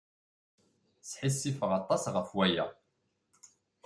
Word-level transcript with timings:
Sḥissifeɣ 1.09 1.71
aṭas 1.79 2.03
ɣef 2.15 2.29
waya! 2.37 2.65